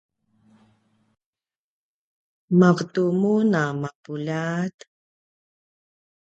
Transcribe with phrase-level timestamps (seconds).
[2.59, 4.77] mavetu mun a mapuljat?